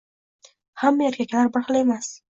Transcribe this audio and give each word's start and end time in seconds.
Hamma 0.85 1.05
erkaklar 1.11 1.53
bir 1.59 1.69
xil 1.69 1.83
emas 1.85 2.13